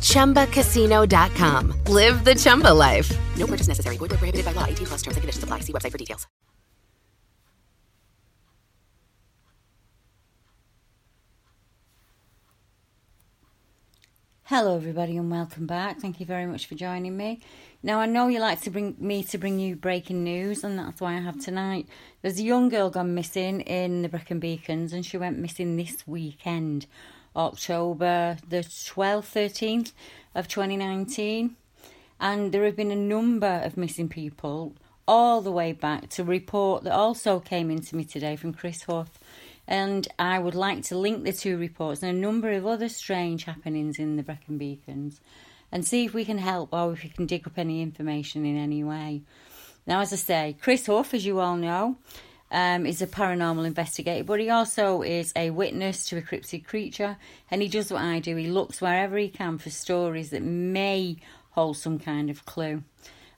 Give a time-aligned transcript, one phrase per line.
[0.00, 1.74] ChumbaCasino.com.
[1.86, 3.10] Live the Chumba life.
[3.36, 3.96] No purchase necessary.
[3.96, 4.66] Void where prohibited by law.
[4.66, 5.60] 18 plus terms and conditions apply.
[5.60, 6.26] See website for details.
[14.50, 16.00] Hello, everybody, and welcome back.
[16.00, 17.38] Thank you very much for joining me.
[17.84, 21.00] Now, I know you like to bring me to bring you breaking news, and that's
[21.00, 21.86] why I have tonight.
[22.20, 26.04] There's a young girl gone missing in the Brecon Beacons, and she went missing this
[26.04, 26.86] weekend,
[27.36, 29.92] October the 12th, 13th
[30.34, 31.56] of 2019.
[32.20, 34.74] And there have been a number of missing people
[35.08, 39.18] all the way back to report that also came into me today from Chris Huff
[39.70, 43.44] and I would like to link the two reports and a number of other strange
[43.44, 45.20] happenings in the Brecon Beacons
[45.70, 48.56] and see if we can help or if we can dig up any information in
[48.56, 49.22] any way.
[49.86, 51.96] Now, as I say, Chris Huff, as you all know,
[52.50, 57.16] um, is a paranormal investigator, but he also is a witness to a cryptid creature,
[57.50, 58.36] and he does what I do.
[58.36, 61.16] He looks wherever he can for stories that may
[61.52, 62.82] hold some kind of clue.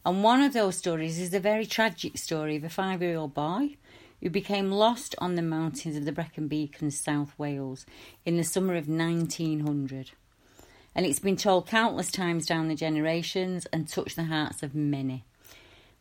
[0.04, 3.34] And one of those stories is the very tragic story of a five year old
[3.34, 3.76] boy
[4.20, 7.86] who became lost on the mountains of the Brecon Beacons, South Wales,
[8.24, 10.12] in the summer of 1900.
[10.94, 15.24] And it's been told countless times down the generations and touched the hearts of many.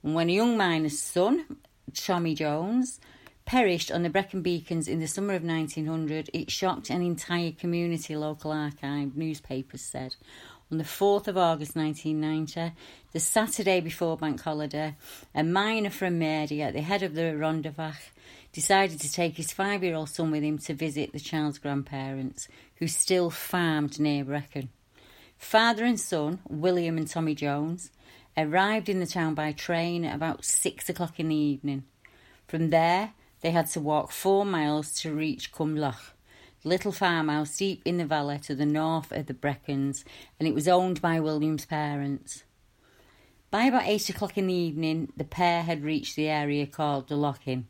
[0.04, 1.58] And when a young miner's son,
[1.96, 3.00] Tommy Jones,
[3.46, 8.16] perished on the Brecon Beacons in the summer of 1900, it shocked an entire community,
[8.16, 10.16] local archive, newspapers said.
[10.72, 12.74] On the 4th of August 1990,
[13.12, 14.96] the Saturday before Bank Holiday,
[15.36, 18.12] a miner from Maerdy at the head of the Rhondda Fach
[18.54, 22.48] decided to take his five year old son with him to visit the child's grandparents,
[22.76, 24.70] who still farmed near Brecon.
[25.38, 27.92] Father and son, William and Tommy Jones,
[28.38, 31.84] arrived in the town by train at about six o'clock in the evening.
[32.52, 36.12] From there, they had to walk four miles to reach Cwm Llwch,
[36.62, 40.04] the little farmhouse deep in the valley to the north of the Brecons,
[40.38, 42.44] and it was owned by William's parents.
[43.52, 47.16] By about eight o'clock in the evening, the pair had reached the area called the
[47.16, 47.68] Lochin,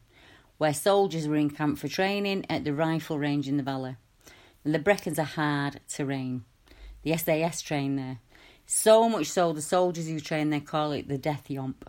[0.58, 3.98] where soldiers were in camp for training at the rifle range in the valley.
[4.66, 6.44] And the Brecons are hard terrain.
[7.04, 8.18] The SAS train there.
[8.66, 11.84] So much so, the soldiers who train there call it the Death Yomp.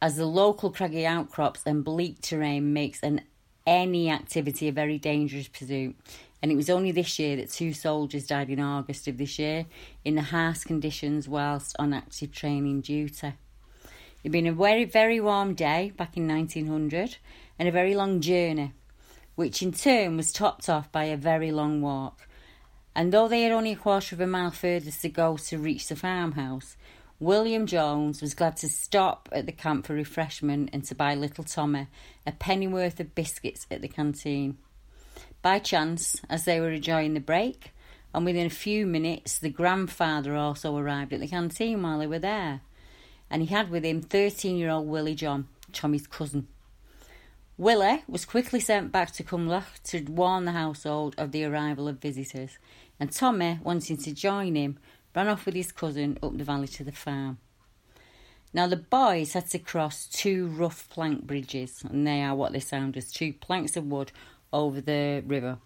[0.00, 3.22] As the local craggy outcrops and bleak terrain makes an
[3.66, 5.96] any activity a very dangerous pursuit.
[6.42, 9.66] And it was only this year that two soldiers died in August of this year
[10.04, 13.32] in the harsh conditions whilst on active training duty.
[14.22, 17.16] It'd been a very, very warm day back in 1900
[17.58, 18.72] and a very long journey,
[19.34, 22.28] which in turn was topped off by a very long walk.
[22.94, 25.88] And though they had only a quarter of a mile further to go to reach
[25.88, 26.76] the farmhouse,
[27.18, 31.44] William Jones was glad to stop at the camp for refreshment and to buy little
[31.44, 31.86] Tommy
[32.26, 34.58] a pennyworth of biscuits at the canteen.
[35.40, 37.72] By chance, as they were enjoying the break,
[38.12, 42.18] and within a few minutes, the grandfather also arrived at the canteen while they were
[42.18, 42.60] there.
[43.30, 46.48] And he had with him 13 year old Willie John, Tommy's cousin.
[47.56, 51.88] Willie was quickly sent back to Cwm Llwch to warn the household of the arrival
[51.88, 52.58] of visitors,
[53.00, 54.78] and Tommy, wanting to join him,
[55.16, 57.38] ran off with his cousin up the valley to the farm.
[58.52, 62.60] Now, the boys had to cross two rough plank bridges, and they are what they
[62.60, 64.12] sound as two planks of wood
[64.52, 65.58] over the river.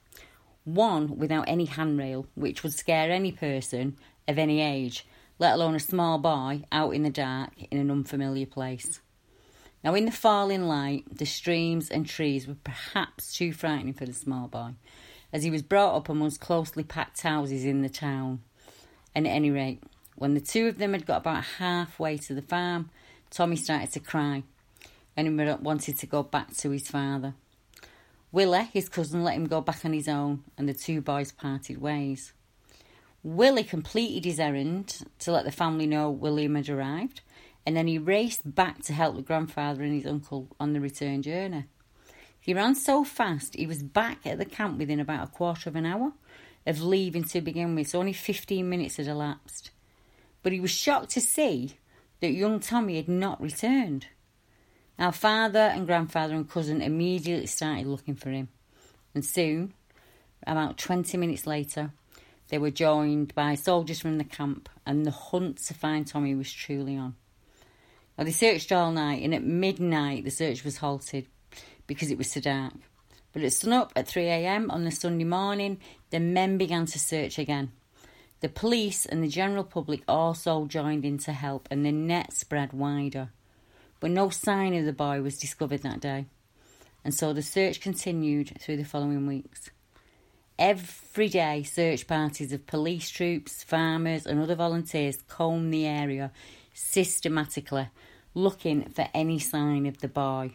[0.64, 3.96] One without any handrail, which would scare any person
[4.28, 5.04] of any age,
[5.38, 9.00] let alone a small boy out in the dark in an unfamiliar place.
[9.82, 14.12] Now, in the falling light, the streams and trees were perhaps too frightening for the
[14.12, 14.74] small boy,
[15.32, 18.42] as he was brought up amongst closely packed houses in the town.
[19.14, 19.82] At any rate,
[20.14, 22.90] when the two of them had got about halfway to the farm,
[23.30, 24.44] Tommy started to cry
[25.16, 27.34] and he wanted to go back to his father.
[28.32, 31.80] Willie, his cousin, let him go back on his own, and the two boys parted
[31.80, 32.32] ways.
[33.22, 37.20] Willie completed his errand to let the family know William had arrived,
[37.66, 41.22] and then he raced back to help the grandfather and his uncle on the return
[41.22, 41.64] journey.
[42.40, 45.76] He ran so fast he was back at the camp within about a quarter of
[45.76, 46.12] an hour
[46.66, 49.70] of leaving to begin with, so only 15 minutes had elapsed.
[50.42, 51.76] But he was shocked to see
[52.20, 54.06] that young Tommy had not returned.
[54.98, 58.48] Our father and grandfather and cousin immediately started looking for him,
[59.14, 59.72] and soon,
[60.46, 61.92] about 20 minutes later,
[62.48, 66.52] they were joined by soldiers from the camp, and the hunt to find Tommy was
[66.52, 67.14] truly on.
[68.18, 71.26] Now, they searched all night, and at midnight, the search was halted
[71.86, 72.74] because it was so dark.
[73.32, 75.78] But at sunup at 3am on the Sunday morning,
[76.10, 77.72] the men began to search again.
[78.40, 82.72] The police and the general public also joined in to help, and the net spread
[82.72, 83.30] wider.
[84.00, 86.26] But no sign of the boy was discovered that day,
[87.04, 89.70] and so the search continued through the following weeks.
[90.58, 96.32] Every day, search parties of police troops, farmers, and other volunteers combed the area
[96.74, 97.88] systematically,
[98.34, 100.52] looking for any sign of the boy.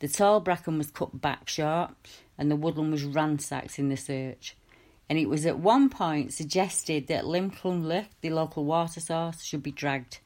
[0.00, 1.94] The tall bracken was cut back short,
[2.36, 4.56] and the woodland was ransacked in the search.
[5.08, 9.42] And it was at one point suggested that Llyn Cwm Llwch, the local water source,
[9.42, 10.18] should be dragged,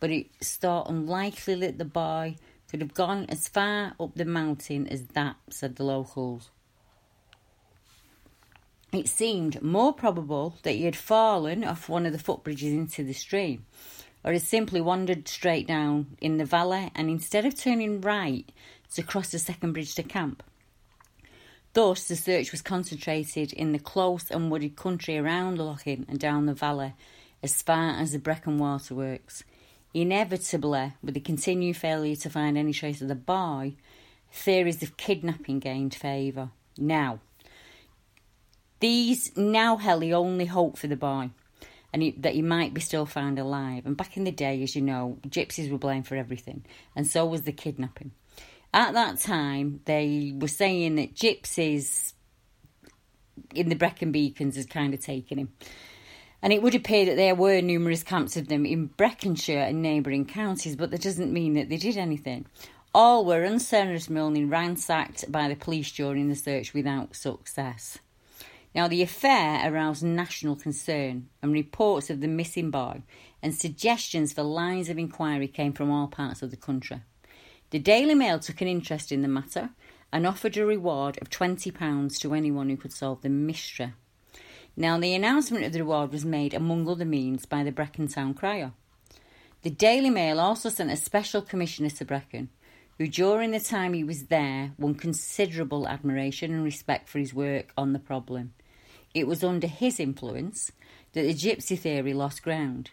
[0.00, 2.36] but it's thought unlikely that the boy
[2.70, 6.50] could have gone as far up the mountain as that, said the locals.
[8.92, 13.12] It seemed more probable that he had fallen off one of the footbridges into the
[13.12, 13.66] stream,
[14.22, 18.50] or had simply wandered straight down in the valley and instead of turning right
[18.94, 20.42] to cross the second bridge to camp.
[21.74, 26.46] Thus, the search was concentrated in the close and wooded country around Lochin and down
[26.46, 26.94] the valley
[27.42, 29.42] as far as the Brecon Waterworks.
[29.92, 33.74] Inevitably, with the continued failure to find any trace of the boy,
[34.32, 36.50] theories of kidnapping gained favour.
[36.78, 37.18] Now,
[38.78, 41.30] these now held the only hope for the boy
[41.92, 43.86] and he, that he might be still found alive.
[43.86, 47.24] And back in the day, as you know, gypsies were blamed for everything, and so
[47.24, 48.10] was the kidnapping.
[48.74, 52.12] At that time, they were saying that gypsies
[53.54, 55.52] in the Brecon Beacons had kind of taken him.
[56.42, 60.26] And it would appear that there were numerous camps of them in Breconshire and neighbouring
[60.26, 62.46] counties, but that doesn't mean that they did anything.
[62.92, 67.98] All were unceremoniously ransacked by the police during the search without success.
[68.74, 73.02] Now, the affair aroused national concern, and reports of the missing boy
[73.40, 77.02] and suggestions for lines of inquiry came from all parts of the country.
[77.74, 79.70] The Daily Mail took an interest in the matter
[80.12, 83.94] and offered a reward of £20 to anyone who could solve the mystery.
[84.76, 88.32] Now, the announcement of the reward was made, among other means, by the Brecon Town
[88.32, 88.74] Crier.
[89.62, 92.48] The Daily Mail also sent a special commissioner to Brecon,
[92.96, 97.72] who, during the time he was there, won considerable admiration and respect for his work
[97.76, 98.54] on the problem.
[99.14, 100.70] It was under his influence
[101.12, 102.90] that the gypsy theory lost ground.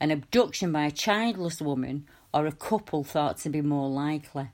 [0.00, 4.50] An abduction by a childless woman or a couple thought to be more likely.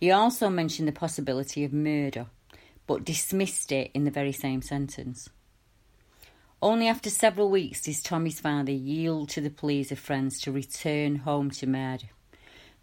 [0.00, 2.28] He also mentioned the possibility of murder,
[2.86, 5.28] but dismissed it in the very same sentence.
[6.62, 11.16] Only after several weeks did Tommy's father yield to the pleas of friends to return
[11.16, 12.06] home to Murder.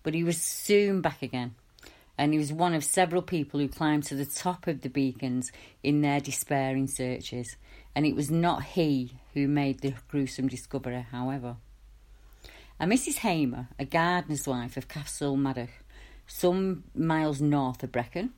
[0.03, 1.56] But he was soon back again,
[2.15, 5.51] and he was one of several people who climbed to the top of the beacons
[5.81, 7.57] in their despairing searches.
[7.95, 11.56] And it was not he who made the gruesome discovery, however.
[12.81, 13.17] And Mrs.
[13.17, 15.69] Hamer, a gardener's wife of Castell Madoc,
[16.25, 18.31] some miles north of Brecon,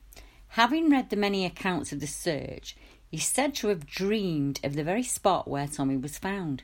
[0.48, 2.76] having read the many accounts of the search,
[3.10, 6.62] is said to have dreamed of the very spot where Tommy was found.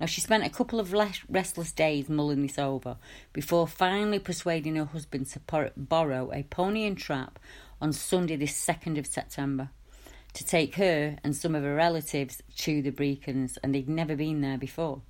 [0.00, 2.96] Now, she spent a couple of restless days mulling this over
[3.32, 7.38] before finally persuading her husband to borrow a pony and trap
[7.80, 9.70] on Sunday, the 2nd of September,
[10.32, 14.40] to take her and some of her relatives to the Brecons, and they'd never been
[14.40, 15.02] there before.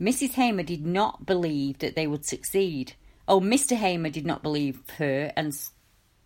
[0.00, 0.34] Mrs.
[0.34, 2.94] Hamer did not believe that they would succeed.
[3.26, 3.76] Oh, Mr.
[3.76, 5.52] Hamer did not believe her, and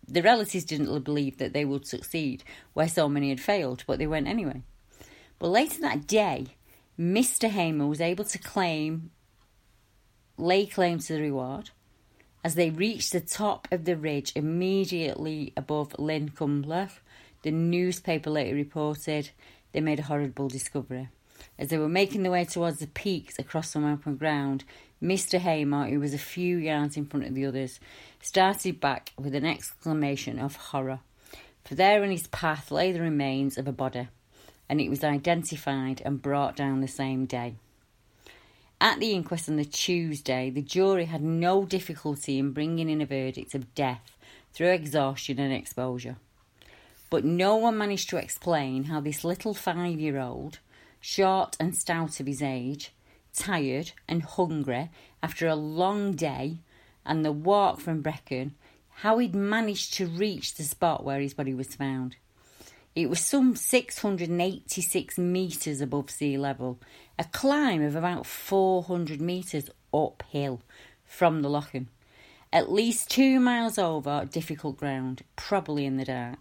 [0.07, 2.43] the relatives didn't believe that they would succeed
[2.73, 4.61] where so many had failed, but they went anyway.
[5.39, 6.47] But later that day,
[6.99, 7.49] Mr.
[7.49, 9.09] Hamer was able to claim,
[10.37, 11.71] lay claim to the reward.
[12.43, 16.99] As they reached the top of the ridge immediately above Llyn Cwm Llwch,
[17.41, 19.31] the newspaper later reported
[19.71, 21.09] they made a horrible discovery.
[21.57, 24.63] As they were making their way towards the peaks across some open ground,
[25.01, 25.39] Mr.
[25.39, 27.79] Hamer, who was a few yards in front of the others,
[28.21, 30.99] started back with an exclamation of horror.
[31.65, 34.07] For there in his path lay the remains of a body,
[34.69, 37.55] and it was identified and brought down the same day.
[38.79, 43.05] At the inquest on the Tuesday, the jury had no difficulty in bringing in a
[43.05, 44.17] verdict of death
[44.53, 46.17] through exhaustion and exposure.
[47.09, 50.59] But no one managed to explain how this little five year old,
[51.03, 52.93] short and stout of his age,
[53.33, 54.89] tired and hungry
[55.21, 56.59] after a long day
[57.05, 58.55] and the walk from Brecon,
[58.87, 62.15] how he'd managed to reach the spot where his body was found.
[62.95, 66.79] It was some 686 metres above sea level,
[67.19, 70.61] a climb of about 400 metres uphill
[71.03, 71.87] from the Lochan.
[72.53, 76.39] At least two miles over difficult ground, probably in the dark.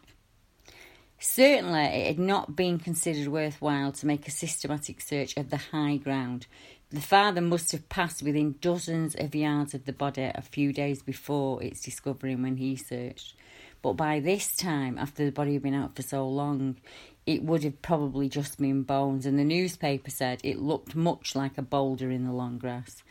[1.22, 5.96] Certainly, it had not been considered worthwhile to make a systematic search of the high
[5.96, 6.46] ground
[6.92, 11.02] the father must have passed within dozens of yards of the body a few days
[11.02, 13.34] before its discovery when he searched.
[13.80, 16.76] But by this time, after the body had been out for so long,
[17.24, 21.56] it would have probably just been bones, and the newspaper said it looked much like
[21.56, 23.02] a boulder in the long grass.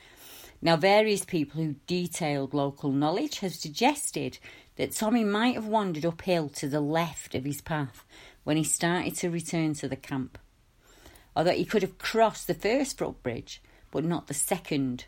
[0.62, 4.38] Now, various people who detailed local knowledge have suggested
[4.76, 8.06] that Tommy might have wandered uphill to the left of his path
[8.44, 10.38] when he started to return to the camp.
[11.36, 15.06] or that he could have crossed the first footbridge, but not the second,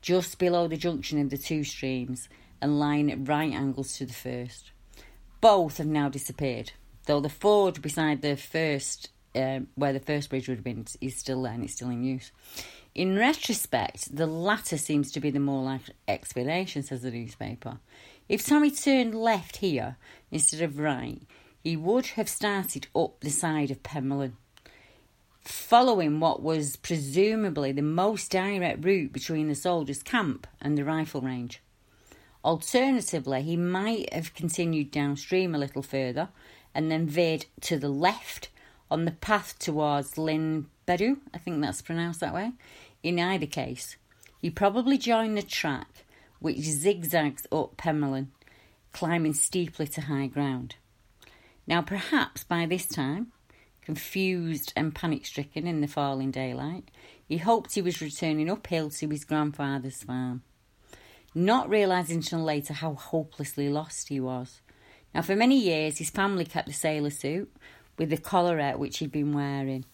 [0.00, 2.28] just below the junction of the two streams
[2.60, 4.70] and lying at right angles to the first.
[5.40, 6.72] Both have now disappeared,
[7.06, 11.16] though the ford beside the first, uh, where the first bridge would have been, is
[11.16, 12.32] still there and it's still in use.
[12.96, 17.76] In retrospect, the latter seems to be the more likely explanation, says the newspaper.
[18.26, 19.98] If Tommy turned left here
[20.30, 21.20] instead of right,
[21.62, 24.38] he would have started up the side of Pen Milan,
[25.42, 31.20] following what was presumably the most direct route between the soldiers' camp and the rifle
[31.20, 31.60] range.
[32.42, 36.30] Alternatively, he might have continued downstream a little further
[36.74, 38.48] and then veered to the left
[38.90, 42.52] on the path towards Lynn I think that's pronounced that way.
[43.06, 43.94] In either case,
[44.42, 46.04] he probably joined the track
[46.40, 48.32] which zigzags up Pen Milan,
[48.92, 50.74] climbing steeply to high ground.
[51.68, 53.30] Now, perhaps by this time,
[53.80, 56.90] confused and panic stricken in the falling daylight,
[57.28, 60.42] he hoped he was returning uphill to his grandfather's farm,
[61.32, 64.62] not realising until later how hopelessly lost he was.
[65.14, 67.54] Now, for many years, his family kept the sailor suit
[67.98, 69.84] with the collarette which he'd been wearing.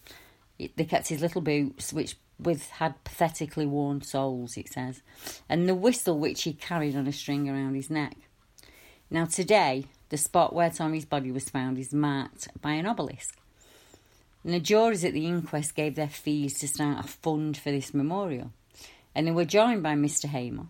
[0.57, 5.01] They kept his little boots, which with had pathetically worn soles, it says,
[5.47, 8.15] and the whistle which he carried on a string around his neck.
[9.09, 13.37] Now, today, the spot where Tommy's body was found is marked by an obelisk.
[14.43, 17.93] And the jurors at the inquest gave their fees to start a fund for this
[17.93, 18.51] memorial,
[19.15, 20.25] and they were joined by Mr.
[20.25, 20.67] Hamer,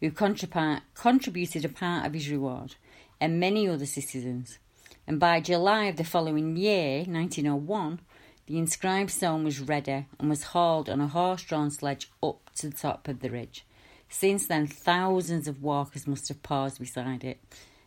[0.00, 2.74] who contributed a part of his reward,
[3.20, 4.58] and many other citizens.
[5.06, 8.00] And by July of the following year, 1901,
[8.46, 12.68] the inscribed stone was ready and was hauled on a horse drawn sledge up to
[12.68, 13.64] the top of the ridge.
[14.08, 17.40] Since then, thousands of walkers must have paused beside it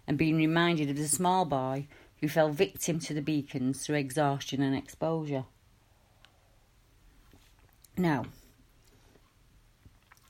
[0.07, 1.87] and been reminded of the small boy
[2.21, 5.45] who fell victim to the beacons through exhaustion and exposure.
[7.95, 8.25] Now,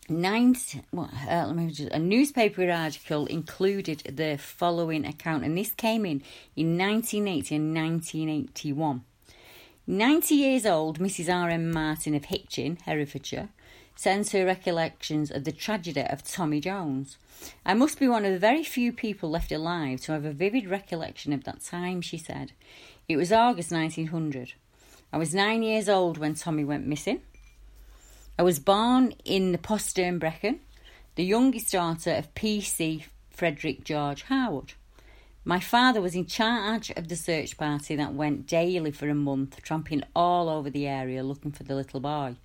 [0.09, 6.21] ninth, well, uh, just, a newspaper article included the following account, and this came in
[6.55, 9.03] in 1980 and 1981.
[9.89, 11.33] 90 years old Mrs.
[11.33, 11.71] R.M.
[11.71, 13.47] Martin of Hitchin, Herefordshire,
[13.95, 17.17] sends her recollections of the tragedy of Tommy Jones.
[17.65, 20.69] I must be one of the very few people left alive to have a vivid
[20.69, 22.51] recollection of that time, she said.
[23.07, 24.55] It was August 1900.
[25.13, 27.21] I was nine years old when Tommy went missing.
[28.37, 30.59] I was born in the postern Brecon,
[31.15, 33.05] the youngest daughter of P.C.
[33.29, 34.73] Frederick George Harwood.
[35.47, 39.61] My father was in charge of the search party that went daily for a month,
[39.61, 42.35] tramping all over the area looking for the little boy.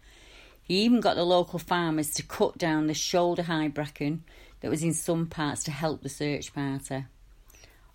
[0.63, 4.23] He even got the local farmers to cut down the shoulder high bracken
[4.61, 7.07] that was in some parts to help the search party.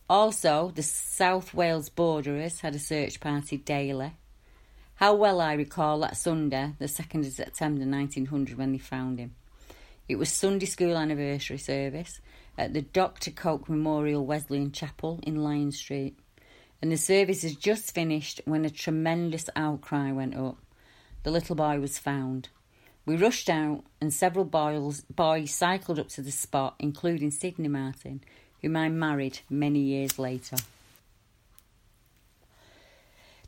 [0.09, 4.11] Also, the South Wales borderers had a search party daily.
[4.95, 9.35] How well I recall that Sunday, the 2nd of September 1900, when they found him.
[10.09, 12.19] It was Sunday school anniversary service,
[12.57, 13.31] at the Dr.
[13.31, 16.17] Coke Memorial Wesleyan Chapel in Lion Street,
[16.81, 20.57] and the service had just finished when a tremendous outcry went up.
[21.23, 22.49] The little boy was found.
[23.05, 28.21] We rushed out, and several boys, boys cycled up to the spot, including Sidney Martin,
[28.61, 30.57] whom I married many years later.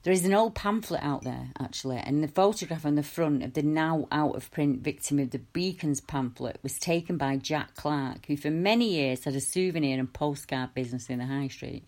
[0.03, 3.53] There is an old pamphlet out there, actually, and the photograph on the front of
[3.53, 8.25] the now out of print victim of the Beacons pamphlet was taken by Jack Clark,
[8.27, 11.83] who for many years had a souvenir and postcard business in the High Street.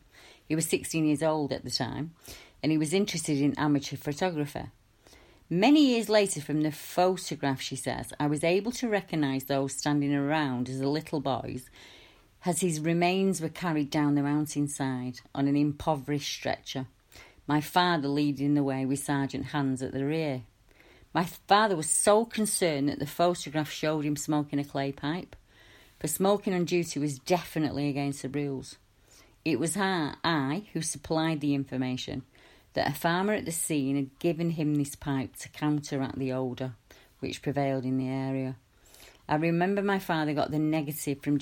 [0.46, 2.12] He was 16 years old at the time,
[2.62, 4.66] and he was interested in amateur photography.
[5.50, 10.14] Many years later, from the photograph, she says, I was able to recognise those standing
[10.14, 11.70] around as the little boys
[12.46, 16.88] as his remains were carried down the mountainside on an impoverished stretcher
[17.52, 20.44] my father leading the way with Sergeant Hans at the rear.
[21.14, 25.36] My father was so concerned that the photograph showed him smoking a clay pipe,
[26.00, 28.78] for smoking on duty was definitely against the rules.
[29.44, 32.24] It was I who supplied the information
[32.72, 36.76] that a farmer at the scene had given him this pipe to counteract the odour
[37.20, 38.56] which prevailed in the area.
[39.28, 41.42] I remember my father got the negative from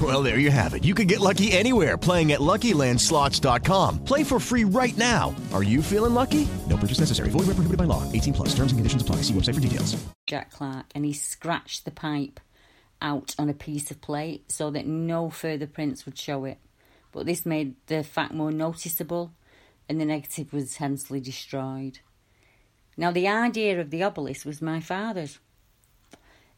[0.00, 0.84] Well, there you have it.
[0.84, 4.04] You can get lucky anywhere playing at LuckyLandSlots.com.
[4.04, 5.34] Play for free right now.
[5.52, 6.48] Are you feeling lucky?
[6.68, 7.28] No purchase necessary.
[7.30, 8.10] Void where prohibited by law.
[8.12, 8.48] 18 plus.
[8.54, 9.16] Terms and conditions apply.
[9.16, 10.02] See website for details.
[10.26, 12.40] Jack Clark, and he scratched the pipe
[13.02, 16.58] out on a piece of plate so that no further prints would show it.
[17.12, 19.32] But this made the fact more noticeable,
[19.88, 21.98] and the negative was hensely destroyed.
[22.96, 25.40] Now, the idea of the obelisk was my father's,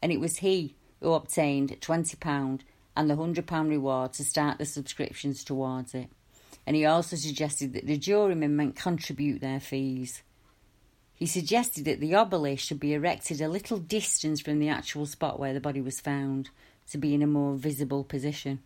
[0.02, 2.60] and it was he who obtained £20
[2.96, 6.08] and the £100 reward to start the subscriptions towards it.
[6.66, 10.22] And he also suggested that the jurymen might contribute their fees.
[11.14, 15.38] He suggested that the obelisk should be erected a little distance from the actual spot
[15.38, 16.50] where the body was found
[16.90, 18.60] to be in a more visible position.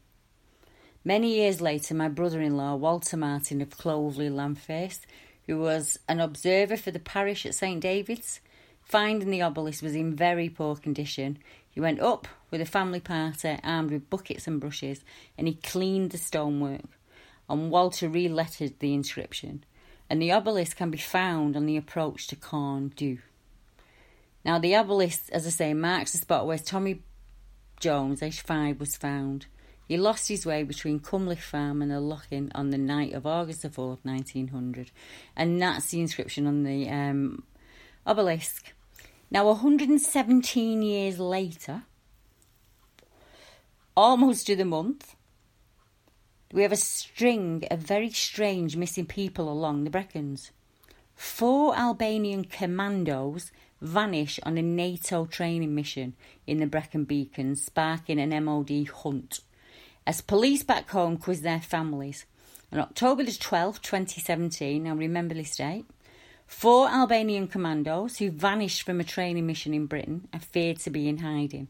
[1.05, 5.01] Many years later, my brother in law, Walter Martin of Clovelly Llanfaes,
[5.47, 8.41] who was an observer for the parish at St David's,
[8.83, 11.39] finding the obelisk was in very poor condition,
[11.71, 15.05] he went up with a family party armed with buckets and brushes
[15.37, 16.89] and he cleaned the stonework.
[17.51, 19.63] And Walter relettered the inscription,
[20.11, 23.19] and the obelisk can be found on the approach to Corn Du.
[24.45, 27.03] Now, the obelisk, as I say, marks the spot where Tommy
[27.79, 29.47] Jones, aged five, was found.
[29.87, 33.27] He lost his way between Cwm Llwch Farm and the Lochin on the night of
[33.27, 34.91] August the 4th, 1900.
[35.37, 37.45] And that's the inscription on the um,
[38.05, 38.73] obelisk.
[39.31, 41.85] Now, 117 years later,
[43.97, 45.17] almost to the month,
[46.53, 50.51] we have a string of very strange missing people along the Brecons.
[51.15, 53.51] Four Albanian commandos
[53.81, 56.15] vanish on a NATO training mission
[56.47, 59.41] in the Brecon Beacons, sparking an MOD hunt.
[60.07, 62.27] As police back home quiz their families,
[62.73, 65.87] on October the 12th, 2017, now remember this date,
[66.47, 71.09] four Albanian commandos who vanished from a training mission in Britain are feared to be
[71.09, 71.69] in hiding.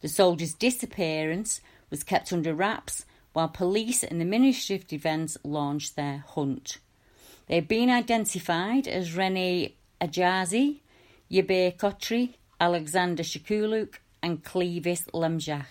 [0.00, 1.60] The soldiers' disappearance
[1.90, 6.78] was kept under wraps while police and the Ministry of Defence launched their hunt.
[7.46, 10.80] They have been identified as Rene Ajazi,
[11.30, 15.66] Yabir Kotri, Alexander Shakuluk, and Clevis Lemjach.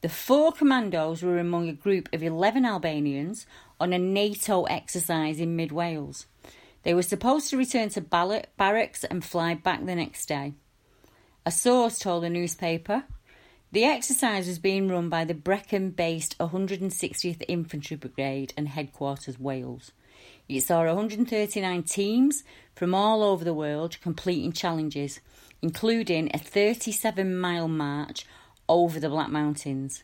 [0.00, 3.46] The four commandos were among a group of 11 Albanians
[3.80, 6.26] on a NATO exercise in mid Wales.
[6.84, 10.54] They were supposed to return to barracks and fly back the next day.
[11.44, 13.04] A source told the newspaper
[13.70, 19.92] the exercise was being run by the Brecon based 160th Infantry Brigade and Headquarters Wales.
[20.48, 25.20] It saw 139 teams from all over the world completing challenges,
[25.60, 28.24] including a 37 mile march
[28.70, 30.02] over the Black Mountains.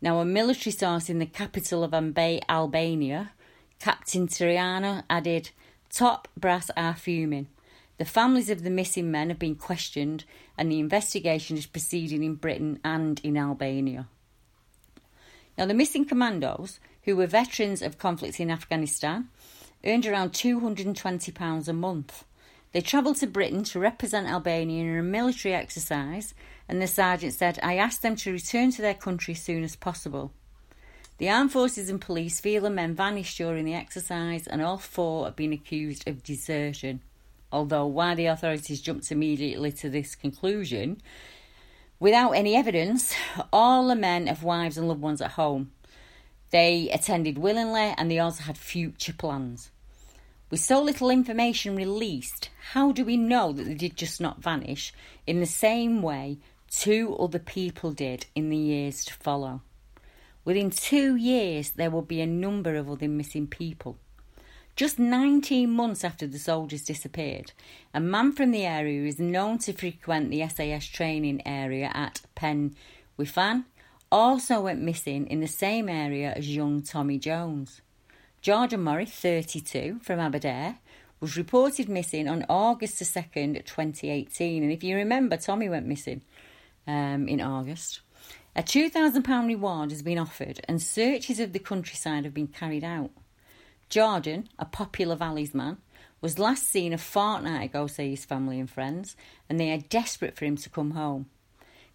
[0.00, 3.32] Now, a military source in the capital of Albania,
[3.78, 5.50] Captain Triano, added,
[5.90, 7.48] Top brass are fuming.
[7.98, 10.24] The families of the missing men have been questioned,
[10.56, 14.08] and the investigation is proceeding in Britain and in Albania.
[15.56, 19.28] Now, the missing commandos, who were veterans of conflicts in Afghanistan,
[19.84, 22.24] earned around £220 a month.
[22.72, 26.32] They travelled to Britain to represent Albania in a military exercise,
[26.68, 29.76] and the sergeant said, I asked them to return to their country as soon as
[29.76, 30.32] possible.
[31.18, 35.26] The armed forces and police feel the men vanished during the exercise, and all four
[35.26, 37.02] have been accused of desertion.
[37.52, 41.02] Although, why the authorities jumped immediately to this conclusion,
[42.00, 43.14] without any evidence,
[43.52, 45.70] all the men have wives and loved ones at home.
[46.50, 49.70] They attended willingly and they also had future plans.
[50.50, 54.92] With so little information released, how do we know that they did just not vanish
[55.26, 56.38] in the same way
[56.70, 59.62] two other people did in the years to follow?
[60.44, 63.98] Within two years, there will be a number of other missing people.
[64.74, 67.52] Just 19 months after the soldiers disappeared,
[67.92, 72.74] a man from the area is known to frequent the SAS training area at Pen
[73.18, 73.66] y Fan
[74.10, 77.82] also went missing in the same area as young Tommy Jones.
[78.40, 80.78] Jordan Murray, 32, from Aberdare,
[81.20, 84.62] was reported missing on August the 2nd, 2018.
[84.62, 86.22] And if you remember, Tommy went missing
[86.86, 88.00] um, in August.
[88.56, 93.10] A £2,000 reward has been offered, and searches of the countryside have been carried out.
[93.92, 95.76] Jordan, a popular Valleys man,
[96.22, 99.16] was last seen a fortnight ago, say his family and friends,
[99.50, 101.26] and they are desperate for him to come home.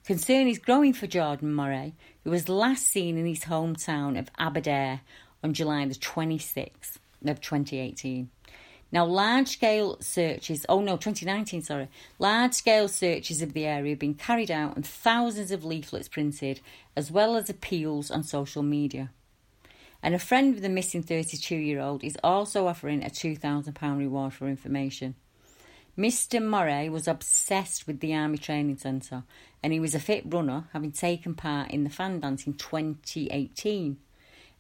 [0.06, 5.02] Concern is growing for Jordan Murray, who was last seen in his hometown of Aberdare
[5.44, 8.30] on July the 26th of 2018.
[8.92, 11.88] Now, large scale searches, oh no, 2019, sorry,
[12.20, 16.60] large scale searches of the area have been carried out and thousands of leaflets printed,
[16.96, 19.10] as well as appeals on social media.
[20.08, 24.32] And a friend of the missing 32 year old is also offering a £2,000 reward
[24.32, 25.16] for information.
[25.98, 26.42] Mr.
[26.42, 29.24] Murray was obsessed with the Army Training Centre
[29.62, 33.98] and he was a fit runner, having taken part in the fan dance in 2018.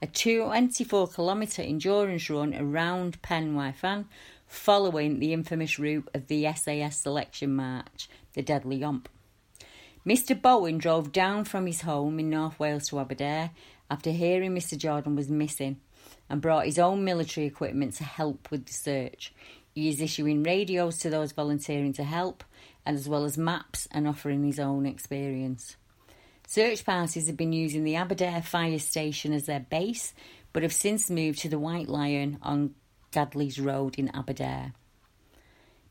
[0.01, 4.09] A 24 kilometre endurance run around Pen y Fan
[4.47, 9.05] following the infamous route of the SAS selection march, the Deadly Yomp.
[10.05, 10.41] Mr.
[10.41, 13.51] Bowen drove down from his home in North Wales to Aberdare
[13.89, 14.77] after hearing Mr.
[14.77, 15.79] Jordan was missing
[16.29, 19.33] and brought his own military equipment to help with the search.
[19.73, 22.43] He is issuing radios to those volunteering to help,
[22.85, 25.77] as well as maps and offering his own experience.
[26.47, 30.13] Search parties have been using the Aberdare fire station as their base,
[30.53, 32.73] but have since moved to the White Lion on
[33.11, 34.73] Gadlys Road in Aberdare.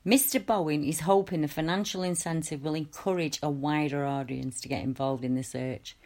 [0.07, 0.45] Mr.
[0.45, 5.35] Bowen is hoping the financial incentive will encourage a wider audience to get involved in
[5.35, 5.97] the search.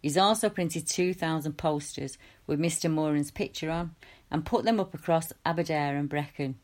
[0.00, 2.90] He's also printed 2,000 posters with Mr.
[2.90, 3.94] Moran's picture on
[4.30, 6.56] and put them up across Aberdare and Brecon.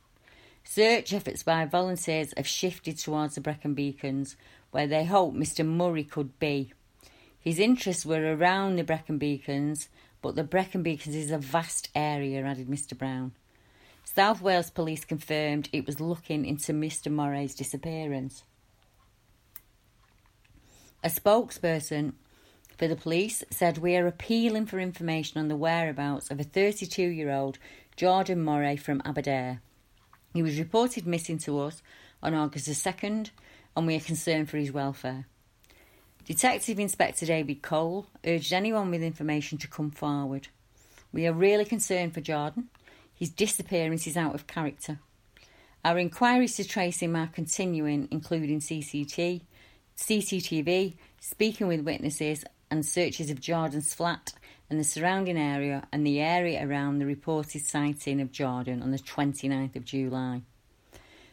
[0.65, 4.37] Search efforts by volunteers have shifted towards the Brecon Beacons,
[4.71, 5.65] where they hope Mr.
[5.65, 6.73] Murray could be.
[7.39, 9.89] His interests were around the Brecon Beacons,
[10.23, 12.99] but the Brecon Beacons is a vast area, added Mr.
[12.99, 13.33] Brown.
[14.03, 17.13] South Wales Police confirmed it was looking into Mr.
[17.13, 18.43] Murray's disappearance.
[21.05, 22.15] A spokesperson
[22.77, 27.03] for the police said we are appealing for information on the whereabouts of a 32
[27.03, 27.59] year old
[27.97, 29.61] Jordan Murray from Aberdare.
[30.35, 31.83] He was reported missing to us
[32.23, 33.31] on August the 2nd,
[33.77, 35.27] and we are concerned for his welfare.
[36.27, 40.49] Detective Inspector David Cole urged anyone with information to come forward.
[41.13, 42.69] We are really concerned for Jordan.
[43.15, 44.99] His disappearance is out of character.
[45.85, 49.43] Our inquiries to trace him are continuing, including CCT,
[49.97, 54.33] CCTV, speaking with witnesses, and searches of Jordan's flat
[54.69, 58.99] and the surrounding area and the area around the reported sighting of Jordan on the
[58.99, 60.43] 29th of July.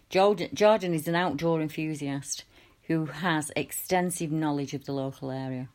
[0.09, 2.43] Jordan, is an outdoor enthusiast
[2.83, 5.69] who has extensive knowledge of the local area.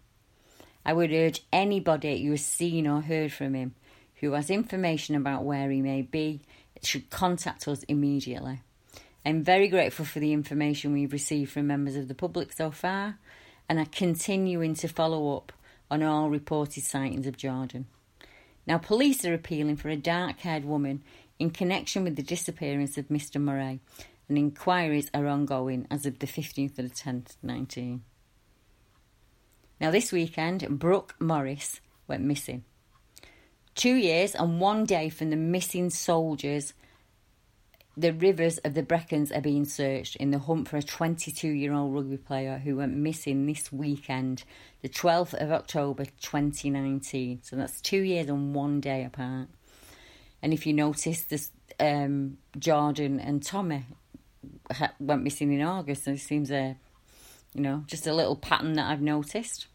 [0.85, 3.75] I would urge anybody who has seen or heard from him
[4.21, 6.41] who has information about where he may be
[6.83, 8.61] should contact us immediately.
[9.25, 13.19] I'm very grateful for the information we've received from members of the public so far
[13.69, 15.53] and are continuing to follow up
[15.91, 17.87] on all reported sightings of Jordan.
[18.67, 21.03] Now, police are appealing for a dark haired woman
[21.39, 23.41] in connection with the disappearance of Mr.
[23.41, 23.81] Murray,
[24.29, 28.03] and inquiries are ongoing as of the 15th of the 10th, 19.
[29.81, 32.65] Now, this weekend, Brooke Morris went missing.
[33.75, 36.75] Two years and one day from the missing soldiers
[37.99, 41.73] the rivers of the Brecons are being searched in the hunt for a 22 year
[41.73, 44.45] old rugby player who went missing this weekend,
[44.83, 47.41] the 12th of October 2019.
[47.43, 49.49] So that's two years and one day apart.
[50.41, 53.85] And if you notice, this um, Jordan and Tommy
[55.01, 56.77] went missing in August, and it seems a,
[57.53, 59.67] you know, just a little pattern that I've noticed.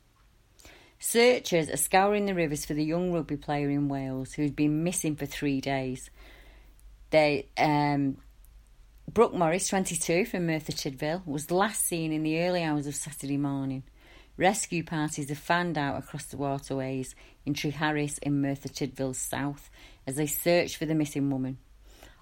[0.97, 5.17] Searchers are scouring the rivers for the young rugby player in Wales who's been missing
[5.17, 6.09] for three days.
[7.13, 8.17] They um,
[9.07, 13.37] Brooke Morris, 22, from Merthyr Tydfil, was last seen in the early hours of Saturday
[13.37, 13.83] morning.
[14.35, 17.13] Rescue parties have fanned out across the waterways
[17.45, 19.69] in Treharris in Merthyr Tydfil's south
[20.07, 21.59] as they search for the missing woman.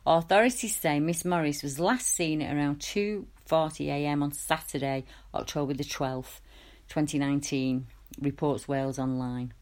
[0.05, 6.41] Authorities say Miss Morris was last seen at around 2.40am on Saturday, October the 12th,
[6.89, 7.87] 2019,
[8.19, 9.53] reports Wales Online.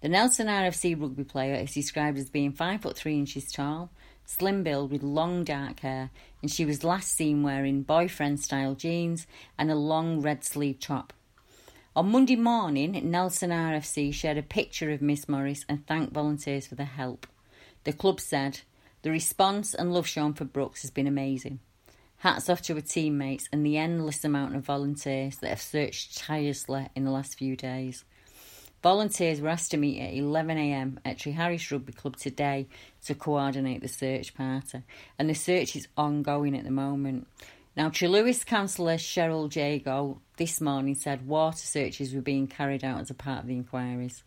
[0.00, 3.90] The Nelson RFC rugby player is described as being 5 foot 3 inches tall,
[4.24, 9.26] slim build with long dark hair, and she was last seen wearing boyfriend style jeans
[9.58, 11.12] and a long red sleeve top.
[11.94, 16.74] On Monday morning, Nelson RFC shared a picture of Miss Morris and thanked volunteers for
[16.74, 17.26] their help.
[17.84, 18.60] The club said,
[19.02, 21.60] The response and love shown for Brooks has been amazing.
[22.18, 26.88] Hats off to her teammates and the endless amount of volunteers that have searched tirelessly
[26.94, 28.04] in the last few days.
[28.82, 32.66] Volunteers were asked to meet at 11am at Treharris Rugby Club today
[33.04, 34.82] to coordinate the search party,
[35.16, 37.28] and the search is ongoing at the moment.
[37.76, 43.08] Now, Trelewis councillor Cheryl Jago this morning said water searches were being carried out as
[43.08, 44.24] a part of the inquiries.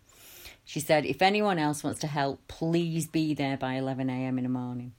[0.63, 4.49] She said, if anyone else wants to help, please be there by 11am in the
[4.49, 4.93] morning.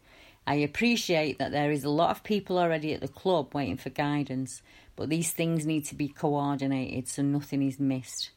[0.46, 3.90] I appreciate that there is a lot of people already at the club waiting for
[3.90, 4.60] guidance,
[4.96, 8.30] but these things need to be coordinated so nothing is missed.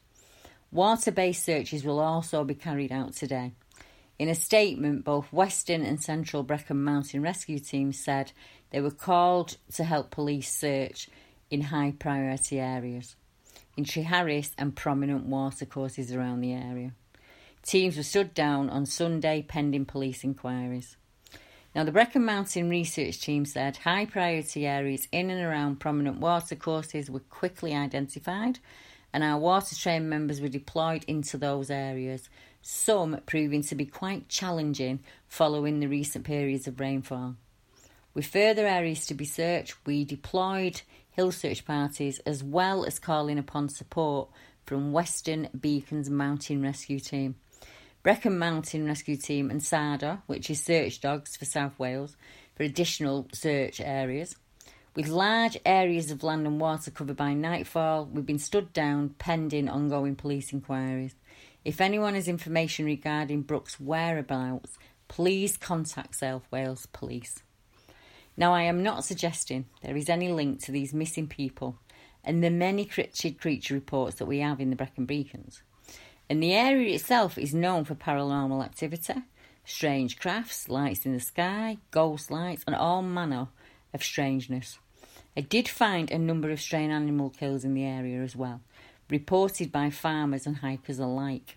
[0.72, 3.52] Water based searches will also be carried out today.
[4.20, 8.32] In a statement, both Western and Central Brecon Mountain rescue teams said
[8.70, 11.08] they were called to help police search
[11.50, 13.16] in high priority areas,
[13.76, 16.92] in Treharris and prominent watercourses around the area.
[17.62, 20.96] Teams were stood down on Sunday pending police inquiries.
[21.74, 27.10] Now, the Brecon Mountain research team said high priority areas in and around prominent watercourses
[27.10, 28.58] were quickly identified,
[29.12, 32.28] and our water train members were deployed into those areas,
[32.62, 37.36] some proving to be quite challenging following the recent periods of rainfall.
[38.14, 43.38] With further areas to be searched, we deployed hill search parties as well as calling
[43.38, 44.28] upon support
[44.66, 47.36] from Western Beacons Mountain Rescue Team.
[48.02, 52.16] Brecon Mountain Rescue Team and SARDA, which is search dogs for South Wales,
[52.56, 54.36] for additional search areas.
[54.96, 59.68] With large areas of land and water covered by nightfall, we've been stood down pending
[59.68, 61.14] ongoing police inquiries.
[61.64, 67.44] If anyone has information regarding Brooks' whereabouts, please contact South Wales Police.
[68.36, 71.78] Now, I am not suggesting there is any link to these missing people
[72.24, 75.62] and the many cryptid creature reports that we have in the Brecon Beacons.
[76.28, 79.22] And the area itself is known for paranormal activity,
[79.64, 83.48] strange crafts, lights in the sky, ghost lights, and all manner
[83.92, 84.78] of strangeness.
[85.36, 88.60] I did find a number of strange animal kills in the area as well,
[89.08, 91.56] reported by farmers and hikers alike.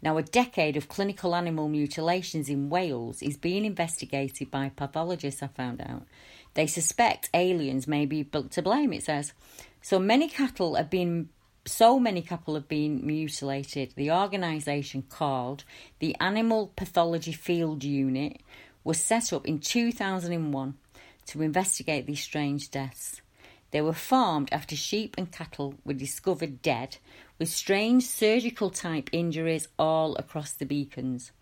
[0.00, 5.48] Now, a decade of clinical animal mutilations in Wales is being investigated by pathologists, I
[5.48, 6.06] found out.
[6.54, 9.32] They suspect aliens may be to blame, it says.
[9.82, 11.30] So many cattle have been
[11.64, 13.92] so many cattle have been mutilated.
[13.94, 15.64] The organisation called
[15.98, 18.40] the Animal Pathology Field Unit
[18.84, 20.74] was set up in 2001
[21.28, 23.20] to investigate these strange deaths.
[23.70, 26.96] They were formed after sheep and cattle were discovered dead
[27.38, 31.32] with strange surgical type injuries all across the beacons.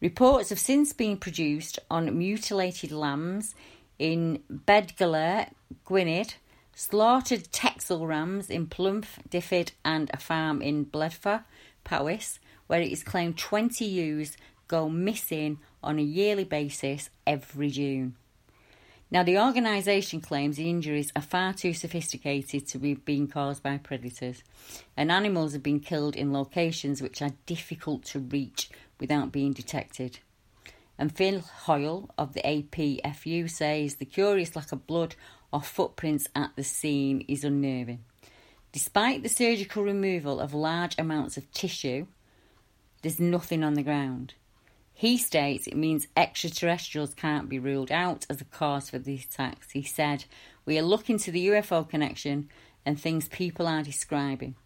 [0.00, 3.54] Reports have since been produced on mutilated lambs
[3.98, 5.50] in Beddgelert,
[5.84, 6.34] Gwynedd,
[6.74, 11.44] slaughtered Texel rams in Plymouth, Dyfed, and a farm in Bledfa,
[11.84, 14.36] Powys, where it is claimed 20 ewes
[14.68, 18.16] go missing on a yearly basis every June.
[19.12, 23.76] Now, the organisation claims the injuries are far too sophisticated to be being caused by
[23.78, 24.44] predators,
[24.96, 28.70] and animals have been killed in locations which are difficult to reach
[29.00, 30.20] without being detected.
[30.96, 35.16] And Phil Hoyle of the APFU says the curious lack of blood
[35.52, 38.04] or footprints at the scene is unnerving.
[38.70, 42.06] Despite the surgical removal of large amounts of tissue,
[43.02, 44.34] there's nothing on the ground.
[45.00, 49.70] He states it means extraterrestrials can't be ruled out as a cause for these attacks.
[49.70, 50.26] He said,
[50.66, 52.50] We are looking to the UFO connection
[52.84, 54.56] and things people are describing.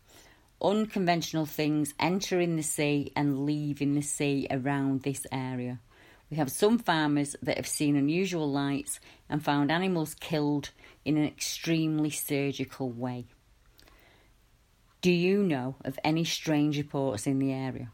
[0.61, 5.79] Unconventional things entering the sea and leaving the sea around this area.
[6.29, 8.99] We have some farmers that have seen unusual lights
[9.31, 10.71] and found animals killed
[11.05, 13.27] in an extremely surgical way.
[15.01, 17.93] Do you know of any strange reports in the area?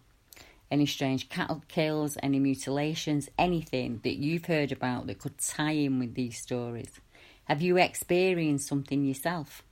[0.70, 5.98] Any strange cattle kills, any mutilations, anything that you've heard about that could tie in
[5.98, 7.00] with these stories?
[7.44, 9.62] Have you experienced something yourself?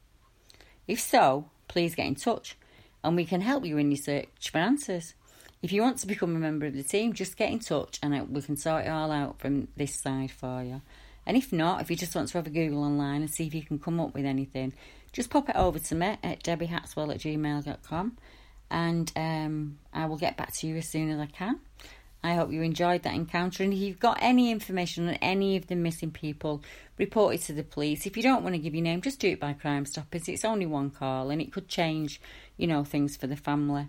[0.89, 2.57] If so, please get in touch
[3.05, 5.15] and we can help you in your search for answers.
[5.63, 8.29] If you want to become a member of the team, just get in touch and
[8.31, 10.83] we can sort it all out from this side for you.
[11.27, 13.55] And if not, if you just want to have a Google online and see if
[13.55, 14.73] you can come up with anything,
[15.13, 18.17] just pop it over to me at debbiehatswell at gmail.com
[18.71, 21.61] and um, I will get back to you as soon as I can.
[22.23, 23.63] I hope you enjoyed that encounter.
[23.63, 26.63] And if you've got any information on any of the missing people,
[26.99, 28.07] report it to the police.
[28.07, 30.29] If you don't want to give your name, just do it by Crime Stoppers.
[30.29, 32.21] It's only one call and it could change,
[32.57, 33.87] you know, things for the family.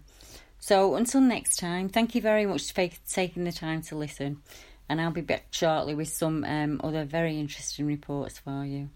[0.60, 4.42] So until next time, thank you very much for taking the time to listen.
[4.88, 8.90] And I'll be back shortly with some um, other very interesting reports for you.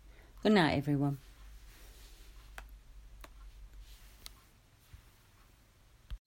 [0.43, 1.17] Good night, everyone.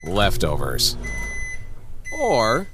[0.04, 0.96] Leftovers,
[2.20, 2.66] or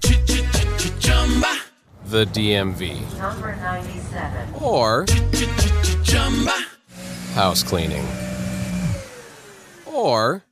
[2.06, 4.54] the DMV, Number 97.
[4.61, 5.06] or
[7.35, 8.06] house cleaning,
[9.87, 10.44] or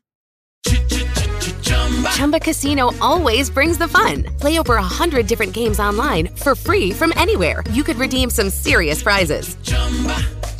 [2.14, 4.24] Chumba Casino always brings the fun.
[4.38, 7.62] Play over a hundred different games online for free from anywhere.
[7.70, 9.56] You could redeem some serious prizes.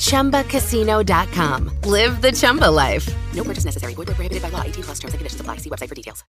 [0.01, 1.71] ChumbaCasino.com.
[1.85, 3.09] Live the Chumba life.
[3.35, 3.95] No purchase necessary.
[3.95, 4.63] Void prohibited by law.
[4.63, 5.57] 18 plus terms and conditions apply.
[5.57, 6.25] See website for details.